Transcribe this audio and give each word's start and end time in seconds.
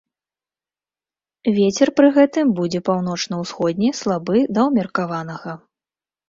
Вецер 1.57 1.91
пры 1.99 2.09
гэтым 2.15 2.45
будзе 2.61 2.79
паўночна-ўсходні, 2.87 3.93
слабы 4.01 4.37
да 4.57 4.61
ўмеркаванага. 4.71 5.53